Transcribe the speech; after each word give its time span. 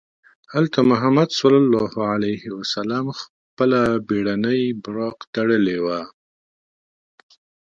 هلته 0.53 0.79
محمد 0.91 1.29
صلی 1.39 1.59
الله 1.65 1.93
علیه 2.13 2.43
وسلم 2.59 3.05
خپله 3.19 3.81
بېړنۍ 4.07 4.61
براق 4.83 5.17
تړلې 5.33 5.77
وه. 5.85 6.01